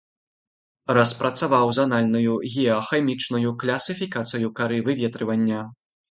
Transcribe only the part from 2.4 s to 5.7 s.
геахімічную класіфікацыю кары выветрывання.